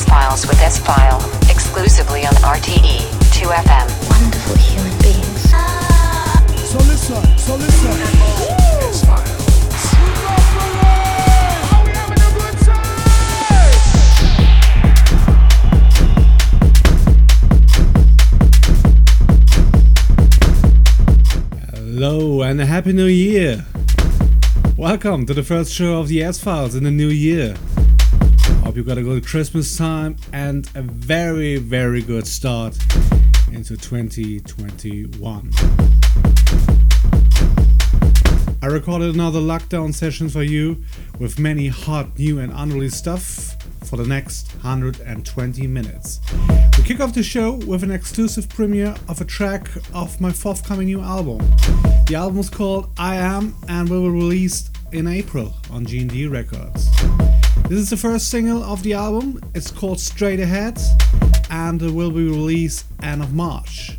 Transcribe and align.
S 0.00 0.08
Files 0.08 0.46
with 0.46 0.58
S 0.62 0.78
File, 0.78 1.18
exclusively 1.50 2.24
on 2.24 2.32
RTE 2.36 3.00
2FM. 3.36 3.86
Wonderful 4.08 4.56
human 4.56 4.98
beings. 5.02 5.50
So 6.70 6.78
listen, 6.78 7.22
so 7.36 7.56
listen. 7.56 7.90
Hello 21.74 22.40
and 22.40 22.58
a 22.58 22.64
happy 22.64 22.94
new 22.94 23.04
year! 23.04 23.66
Welcome 24.78 25.26
to 25.26 25.34
the 25.34 25.42
first 25.42 25.74
show 25.74 26.00
of 26.00 26.08
the 26.08 26.22
S 26.22 26.42
Files 26.42 26.74
in 26.74 26.84
the 26.84 26.90
new 26.90 27.08
year. 27.08 27.54
Hope 28.70 28.76
you 28.76 28.84
got 28.84 28.98
a 28.98 29.02
good 29.02 29.26
Christmas 29.26 29.76
time 29.76 30.14
and 30.32 30.70
a 30.76 30.82
very, 30.82 31.56
very 31.56 32.02
good 32.02 32.24
start 32.24 32.78
into 33.50 33.76
2021. 33.76 35.50
I 38.62 38.66
recorded 38.66 39.12
another 39.12 39.40
lockdown 39.40 39.92
session 39.92 40.28
for 40.28 40.44
you 40.44 40.84
with 41.18 41.36
many 41.36 41.66
hot 41.66 42.16
new 42.16 42.38
and 42.38 42.52
unreleased 42.54 42.96
stuff 42.96 43.56
for 43.86 43.96
the 43.96 44.06
next 44.06 44.52
120 44.62 45.66
minutes. 45.66 46.20
We 46.78 46.84
kick 46.84 47.00
off 47.00 47.12
the 47.12 47.24
show 47.24 47.54
with 47.54 47.82
an 47.82 47.90
exclusive 47.90 48.48
premiere 48.48 48.94
of 49.08 49.20
a 49.20 49.24
track 49.24 49.68
of 49.92 50.20
my 50.20 50.30
forthcoming 50.30 50.86
new 50.86 51.00
album. 51.00 51.38
The 52.06 52.14
album 52.14 52.38
is 52.38 52.48
called 52.48 52.88
I 52.96 53.16
Am 53.16 53.56
and 53.66 53.88
will 53.88 54.02
be 54.02 54.10
released 54.10 54.76
in 54.92 55.08
April 55.08 55.54
on 55.72 55.86
GND 55.86 56.30
Records. 56.30 56.88
This 57.70 57.78
is 57.78 57.90
the 57.90 57.96
first 57.96 58.32
single 58.32 58.64
of 58.64 58.82
the 58.82 58.94
album. 58.94 59.40
It's 59.54 59.70
called 59.70 60.00
Straight 60.00 60.40
Ahead 60.40 60.80
and 61.50 61.80
it 61.80 61.92
will 61.92 62.10
be 62.10 62.24
released 62.24 62.86
end 63.00 63.22
of 63.22 63.32
March. 63.32 63.96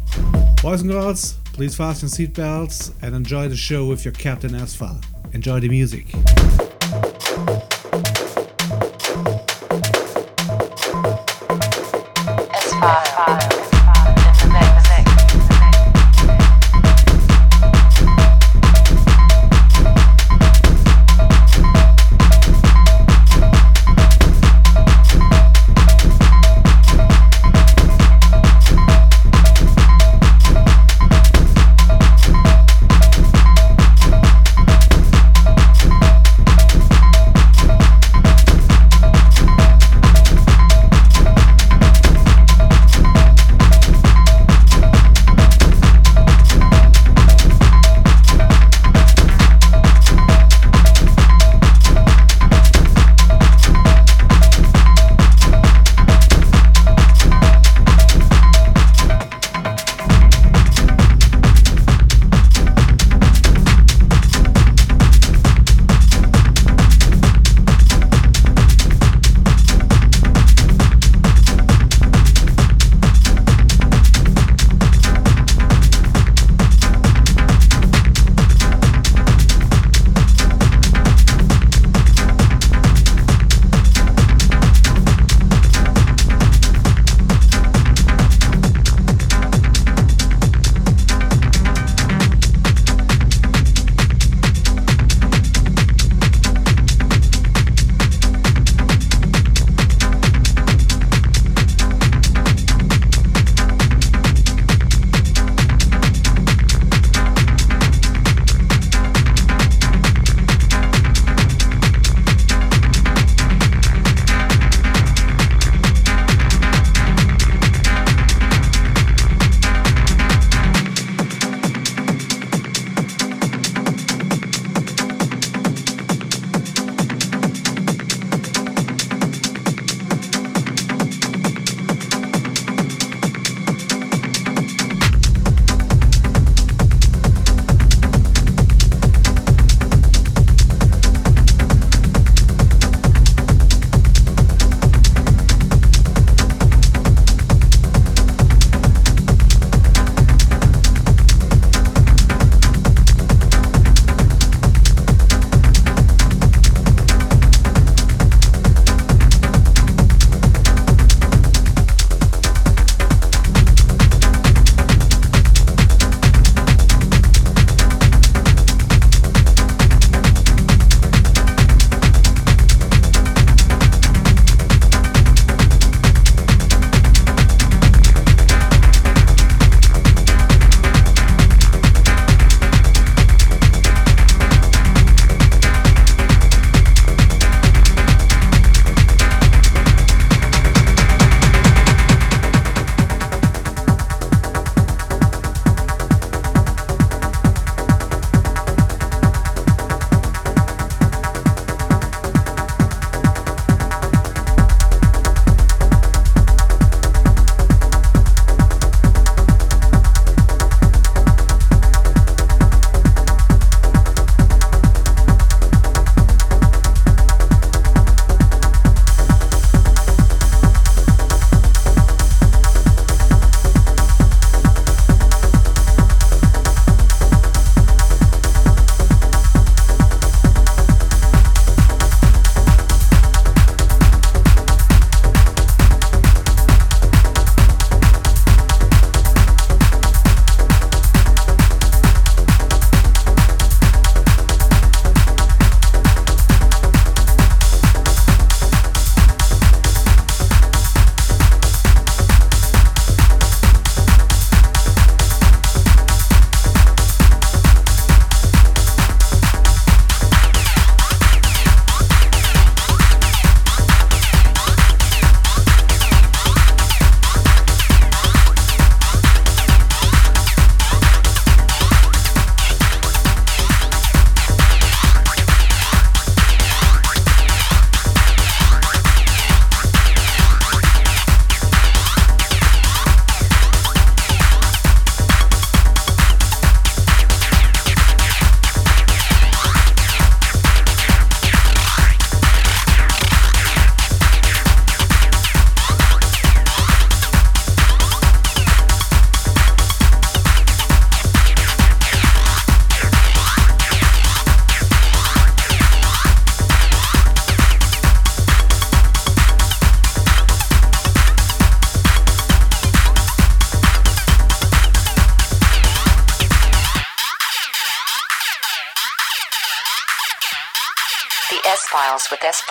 Boys 0.61 0.81
and 0.81 0.91
girls, 0.91 1.36
please 1.53 1.73
fasten 1.73 2.09
seatbelts 2.09 2.92
and 3.02 3.16
enjoy 3.16 3.47
the 3.47 3.55
show 3.55 3.86
with 3.86 4.03
your 4.03 4.14
Captain 4.14 4.53
S 4.55 4.75
File. 4.75 4.99
Enjoy 5.31 5.61
the 5.61 5.69
music. 5.69 6.08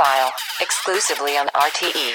File, 0.00 0.32
exclusively 0.62 1.36
on 1.36 1.48
RTE 1.48 2.09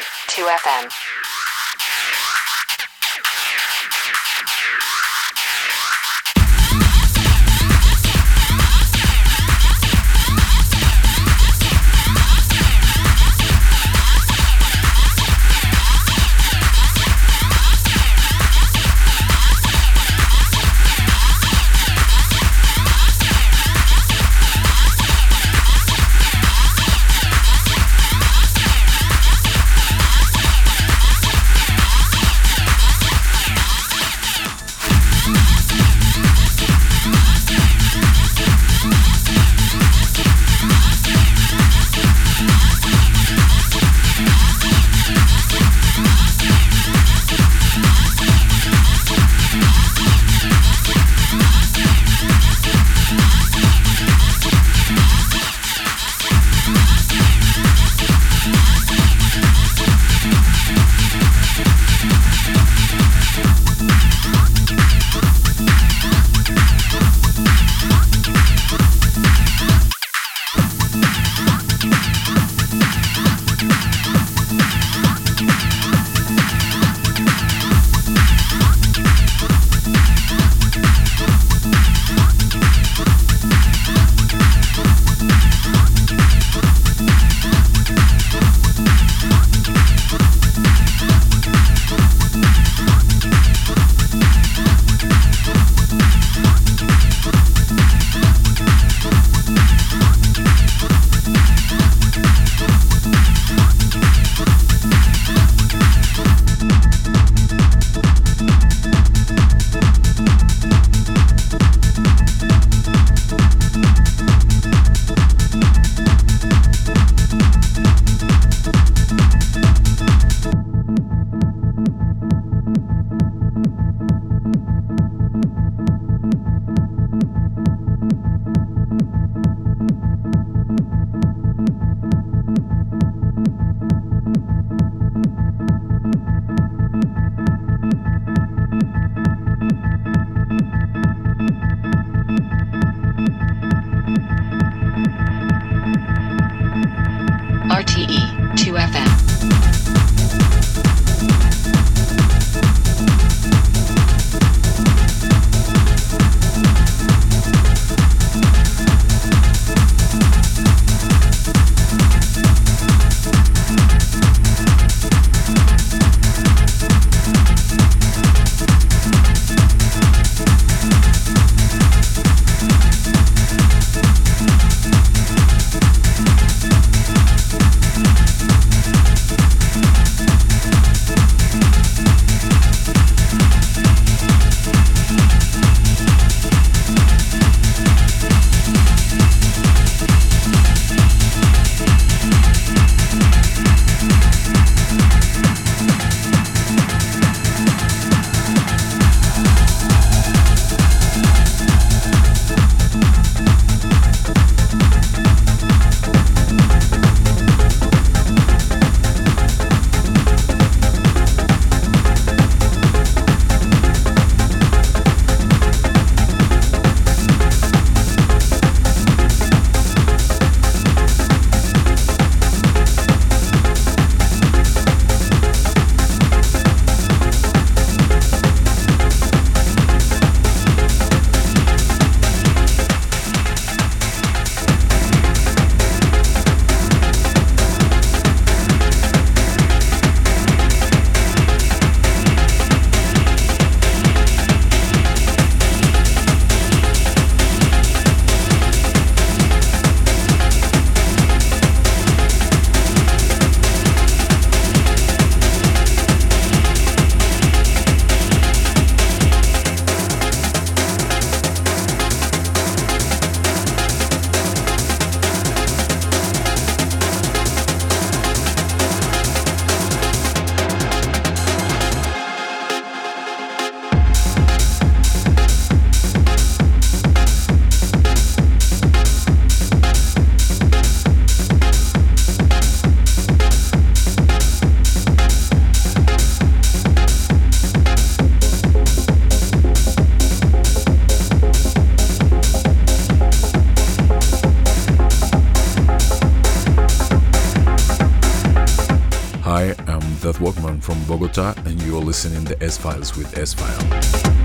from 300.85 301.03
Bogota, 301.05 301.55
and 301.65 301.81
you 301.81 301.97
are 301.97 302.01
listening 302.01 302.45
to 302.45 302.63
S 302.63 302.77
Files 302.77 303.17
with 303.17 303.35
S 303.39 303.55
File. 303.55 304.44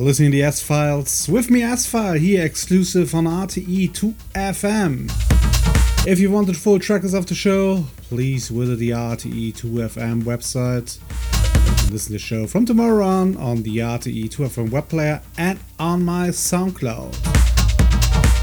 Listening 0.00 0.30
to 0.30 0.36
the 0.36 0.42
S 0.42 0.60
Files 0.60 1.28
with 1.28 1.50
me, 1.50 1.62
S 1.62 1.86
File, 1.86 2.14
here 2.14 2.44
exclusive 2.44 3.14
on 3.14 3.24
RTE 3.24 3.90
2FM. 3.90 5.10
If 6.06 6.18
you 6.18 6.30
want 6.30 6.48
the 6.48 6.54
full 6.54 6.78
trackers 6.78 7.14
of 7.14 7.26
the 7.26 7.34
show, 7.34 7.84
please 8.02 8.48
visit 8.48 8.78
the 8.78 8.90
RTE 8.90 9.54
2FM 9.54 10.22
website. 10.24 10.98
Listen 11.90 12.08
to 12.08 12.12
the 12.12 12.18
show 12.18 12.46
from 12.46 12.66
tomorrow 12.66 13.06
on 13.06 13.36
on 13.36 13.62
the 13.62 13.78
RTE 13.78 14.28
2FM 14.28 14.70
web 14.70 14.88
player 14.88 15.22
and 15.38 15.58
on 15.78 16.04
my 16.04 16.28
SoundCloud. 16.28 17.14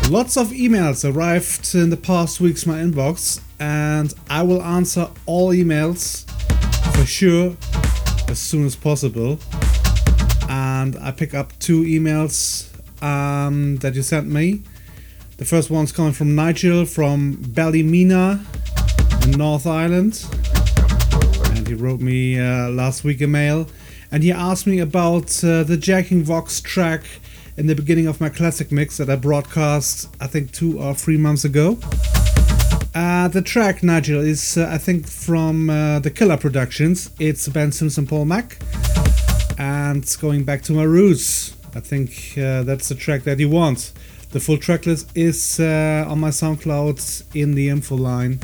Lots 0.09 0.37
of 0.37 0.47
emails 0.47 1.03
arrived 1.09 1.75
in 1.75 1.89
the 1.89 1.97
past 1.97 2.39
weeks 2.39 2.65
my 2.65 2.79
inbox, 2.79 3.41
and 3.59 4.13
I 4.29 4.43
will 4.43 4.61
answer 4.63 5.09
all 5.25 5.49
emails 5.49 6.29
for 6.95 7.05
sure 7.05 7.55
as 8.27 8.39
soon 8.39 8.65
as 8.65 8.75
possible 8.75 9.39
and 10.83 10.97
I 10.97 11.11
pick 11.11 11.33
up 11.33 11.57
two 11.59 11.83
emails 11.83 12.67
um, 13.01 13.77
that 13.77 13.95
you 13.95 14.01
sent 14.01 14.27
me. 14.27 14.63
The 15.37 15.45
first 15.45 15.69
one's 15.69 15.93
coming 15.93 16.11
from 16.11 16.35
Nigel 16.35 16.85
from 16.85 17.37
Ballymena 17.39 18.45
in 19.23 19.31
North 19.31 19.65
Island, 19.65 20.25
and 21.55 21.65
he 21.65 21.73
wrote 21.73 22.01
me 22.01 22.37
uh, 22.37 22.69
last 22.69 23.05
week 23.05 23.21
a 23.21 23.27
mail, 23.27 23.67
and 24.11 24.23
he 24.23 24.31
asked 24.31 24.67
me 24.67 24.79
about 24.79 25.41
uh, 25.43 25.63
the 25.63 25.77
Jacking 25.77 26.21
Vox 26.21 26.59
track 26.59 27.03
in 27.55 27.67
the 27.67 27.75
beginning 27.75 28.07
of 28.07 28.19
my 28.19 28.27
classic 28.27 28.69
mix 28.69 28.97
that 28.97 29.09
I 29.09 29.15
broadcast, 29.15 30.13
I 30.19 30.27
think 30.27 30.51
two 30.51 30.79
or 30.79 30.93
three 30.93 31.17
months 31.17 31.45
ago. 31.45 31.77
Uh, 32.93 33.29
the 33.29 33.41
track, 33.41 33.83
Nigel, 33.83 34.19
is 34.19 34.57
uh, 34.57 34.69
I 34.69 34.77
think 34.77 35.07
from 35.07 35.69
uh, 35.69 35.99
the 35.99 36.11
Killer 36.11 36.37
Productions. 36.37 37.09
It's 37.19 37.47
Ben 37.47 37.71
Simpson 37.71 38.05
Paul 38.05 38.25
Mac 38.25 38.59
and 39.57 40.03
going 40.19 40.43
back 40.43 40.61
to 40.63 40.73
my 40.73 40.83
roots. 40.83 41.55
I 41.75 41.79
think 41.79 42.33
uh, 42.37 42.63
that's 42.63 42.89
the 42.89 42.95
track 42.95 43.23
that 43.23 43.39
you 43.39 43.49
want. 43.49 43.93
The 44.31 44.39
full 44.39 44.57
tracklist 44.57 45.09
is 45.15 45.59
uh, 45.59 46.05
on 46.07 46.19
my 46.19 46.29
SoundCloud 46.29 47.35
in 47.35 47.53
the 47.55 47.69
info 47.69 47.95
line 47.95 48.39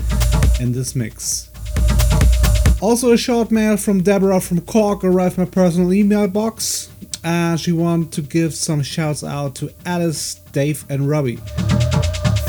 in 0.59 0.71
this 0.71 0.95
mix. 0.95 1.49
Also, 2.81 3.11
a 3.11 3.17
short 3.17 3.51
mail 3.51 3.75
from 3.75 4.01
Deborah 4.01 4.39
from 4.39 4.61
Cork 4.61 5.03
arrived 5.03 5.37
my 5.37 5.45
personal 5.45 5.91
email 5.91 6.27
box. 6.27 6.89
Uh, 7.23 7.57
she 7.57 7.71
wanted 7.71 8.11
to 8.13 8.21
give 8.21 8.53
some 8.53 8.81
shouts 8.81 9.23
out 9.23 9.55
to 9.55 9.73
Alice, 9.85 10.35
Dave, 10.53 10.85
and 10.89 11.09
Robbie. 11.09 11.39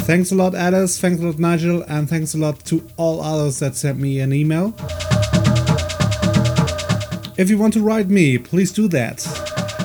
Thanks 0.07 0.33
a 0.33 0.35
lot, 0.35 0.55
Alice. 0.55 1.01
Thanks 1.01 1.21
a 1.21 1.27
lot, 1.27 1.39
Nigel. 1.39 1.83
And 1.89 2.09
thanks 2.09 2.35
a 2.35 2.39
lot 2.39 2.65
to 2.67 2.87
all 2.97 3.21
others 3.21 3.59
that 3.59 3.75
sent 3.75 3.99
me 3.99 4.21
an 4.21 4.33
email. 4.33 4.75
If 7.41 7.49
you 7.49 7.57
want 7.57 7.72
to 7.72 7.80
write 7.80 8.11
me, 8.11 8.36
please 8.36 8.70
do 8.70 8.86
that. 8.88 9.20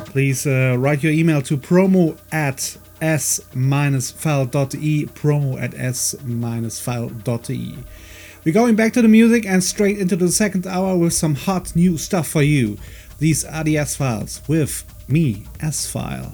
Please 0.07 0.45
uh, 0.45 0.75
write 0.77 1.01
your 1.01 1.13
email 1.13 1.41
to 1.43 1.55
promo 1.55 2.17
at 2.29 2.75
s-file.de, 2.99 5.05
promo 5.05 5.61
at 5.61 5.73
s-file.de. 5.73 7.77
We're 8.43 8.53
going 8.53 8.75
back 8.75 8.91
to 8.91 9.01
the 9.01 9.07
music 9.07 9.45
and 9.45 9.63
straight 9.63 9.99
into 9.99 10.17
the 10.17 10.33
second 10.33 10.67
hour 10.67 10.97
with 10.97 11.13
some 11.13 11.35
hot 11.35 11.73
new 11.77 11.97
stuff 11.97 12.27
for 12.27 12.43
you. 12.43 12.77
These 13.19 13.45
are 13.45 13.63
the 13.63 13.77
S-Files 13.77 14.41
with 14.49 14.83
me, 15.07 15.45
S-File. 15.61 16.33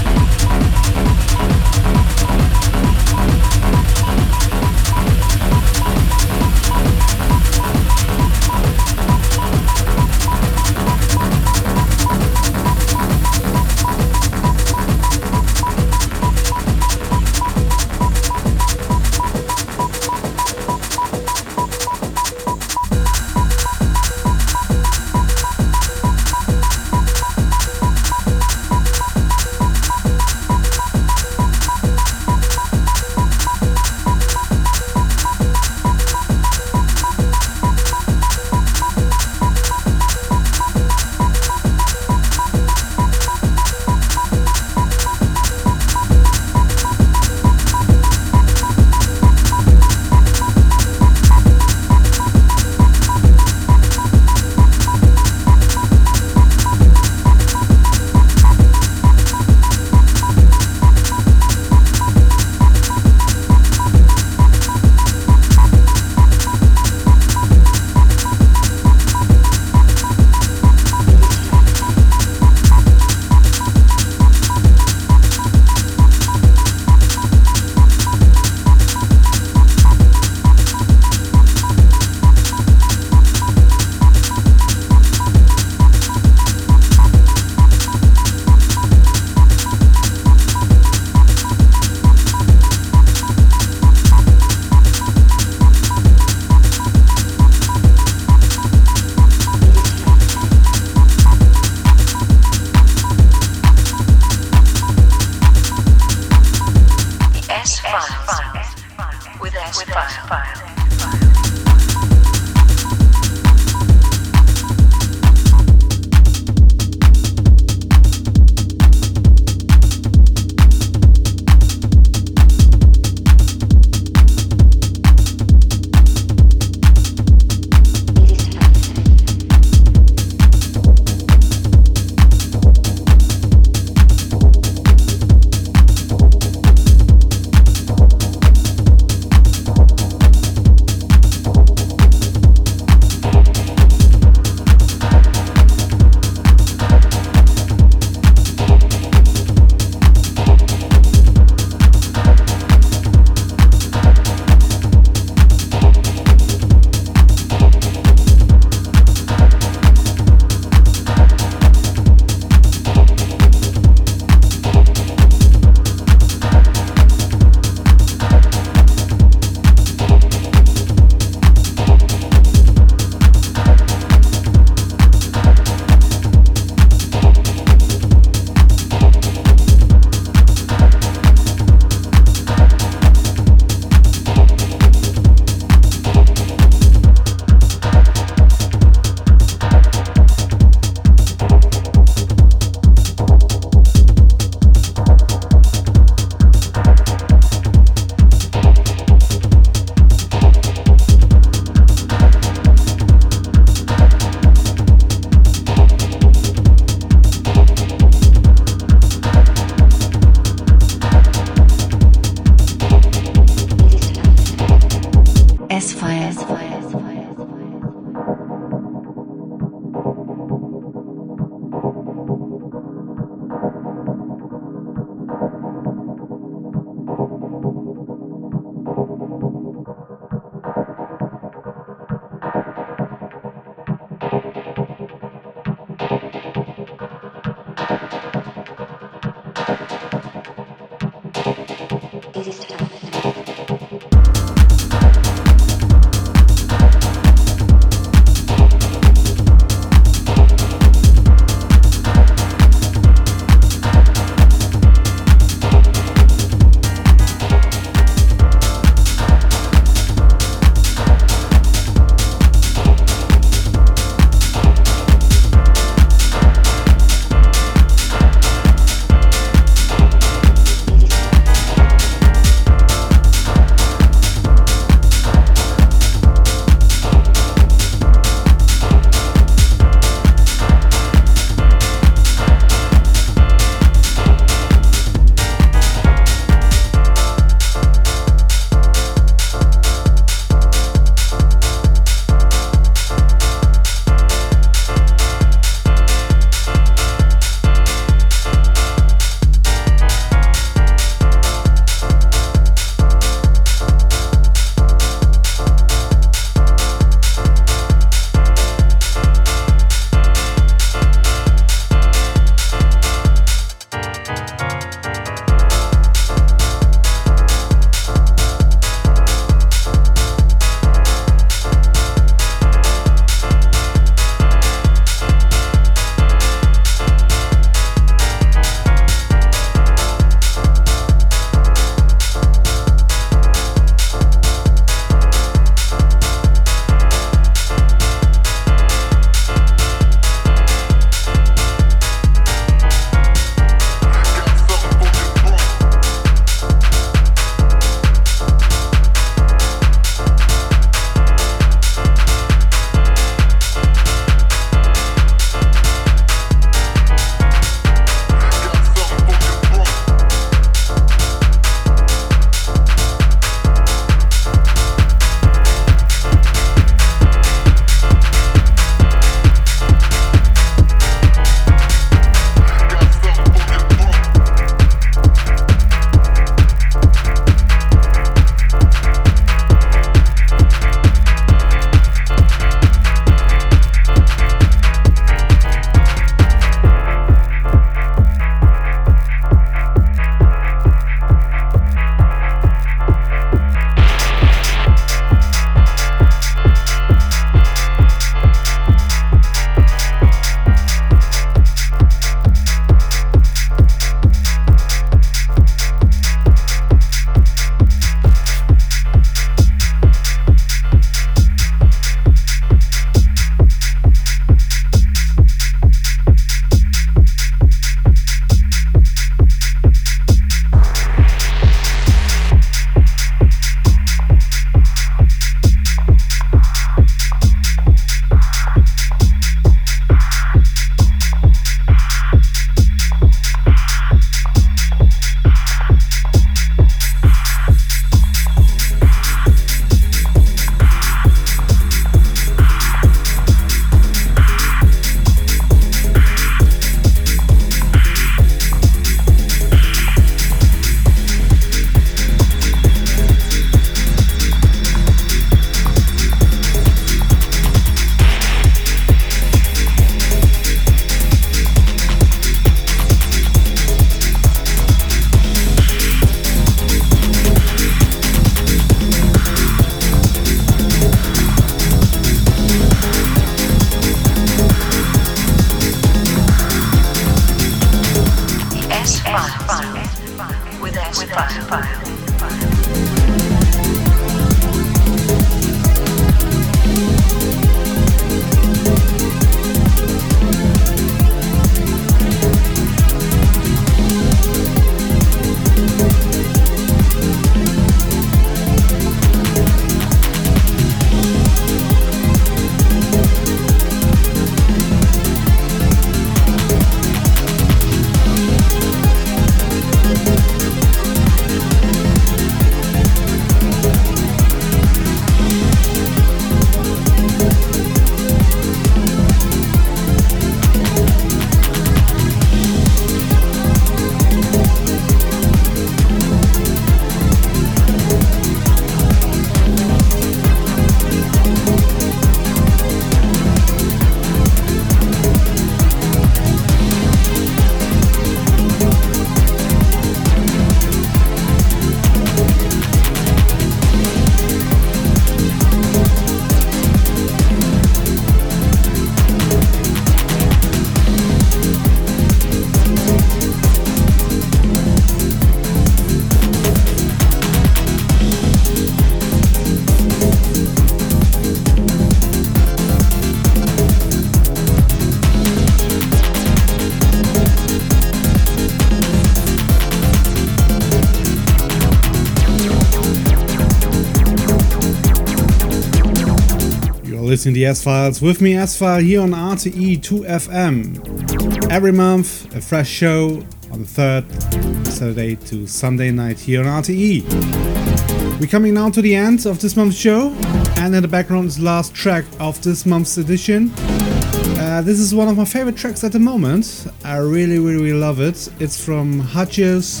Listening 577.44 577.54
to 577.56 577.60
the 577.60 577.66
S 577.66 577.84
Files 577.84 578.22
with 578.22 578.40
me, 578.40 578.54
S 578.54 578.78
File, 578.78 579.02
here 579.02 579.20
on 579.20 579.32
RTE 579.32 580.00
2FM. 580.00 581.70
Every 581.70 581.92
month, 581.92 582.54
a 582.56 582.60
fresh 582.62 582.88
show 582.88 583.44
on 583.70 583.80
the 583.80 583.86
third 583.86 584.86
Saturday 584.86 585.36
to 585.36 585.66
Sunday 585.66 586.10
night 586.10 586.40
here 586.40 586.60
on 586.66 586.82
RTE. 586.82 588.40
We're 588.40 588.46
coming 588.46 588.72
now 588.72 588.88
to 588.88 589.02
the 589.02 589.14
end 589.14 589.44
of 589.44 589.60
this 589.60 589.76
month's 589.76 589.94
show, 589.94 590.30
and 590.78 590.94
in 590.94 591.02
the 591.02 591.08
background 591.08 591.48
is 591.48 591.58
the 591.58 591.64
last 591.64 591.94
track 591.94 592.24
of 592.40 592.62
this 592.62 592.86
month's 592.86 593.18
edition. 593.18 593.70
Uh, 593.76 594.80
this 594.82 594.98
is 594.98 595.14
one 595.14 595.28
of 595.28 595.36
my 595.36 595.44
favorite 595.44 595.76
tracks 595.76 596.02
at 596.02 596.12
the 596.12 596.18
moment. 596.18 596.86
I 597.04 597.18
really, 597.18 597.58
really, 597.58 597.82
really 597.82 597.92
love 597.92 598.20
it. 598.20 598.48
It's 598.58 598.82
from 598.82 599.20
Hutches 599.20 600.00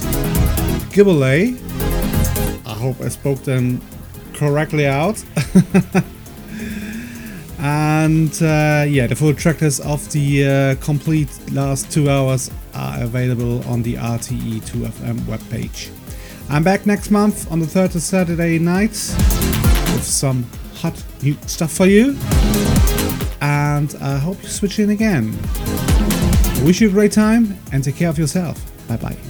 Gibberley. 0.94 1.60
I 2.66 2.72
hope 2.72 3.02
I 3.02 3.08
spoke 3.08 3.42
them 3.42 3.82
correctly 4.32 4.86
out. 4.86 5.22
and 8.04 8.34
uh, 8.42 8.84
yeah, 8.86 9.06
the 9.06 9.16
full 9.16 9.32
track 9.32 9.62
list 9.62 9.80
of 9.80 10.10
the 10.12 10.46
uh, 10.46 10.84
complete 10.84 11.30
last 11.52 11.90
two 11.90 12.10
hours 12.10 12.50
are 12.74 13.02
available 13.02 13.66
on 13.66 13.82
the 13.82 13.94
RTE2FM 13.94 15.20
webpage. 15.20 15.90
I'm 16.50 16.62
back 16.62 16.84
next 16.84 17.10
month 17.10 17.50
on 17.50 17.60
the 17.60 17.66
third 17.66 17.92
Saturday 17.92 18.58
night 18.58 18.90
with 18.90 20.04
some 20.04 20.44
hot 20.74 21.02
new 21.22 21.34
stuff 21.46 21.72
for 21.72 21.86
you. 21.86 22.16
And 23.40 23.94
I 24.02 24.18
hope 24.18 24.42
you 24.42 24.48
switch 24.50 24.78
in 24.78 24.90
again. 24.90 25.32
Wish 26.62 26.82
you 26.82 26.88
a 26.88 26.92
great 26.92 27.12
time 27.12 27.58
and 27.72 27.82
take 27.82 27.96
care 27.96 28.10
of 28.10 28.18
yourself. 28.18 28.60
Bye 28.86 28.98
bye. 28.98 29.23